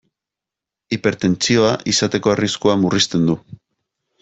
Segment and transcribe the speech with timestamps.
[0.97, 3.39] Hipertentsioa izateko arriskua murrizten du.